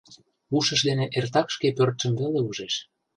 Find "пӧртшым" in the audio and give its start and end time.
1.77-2.13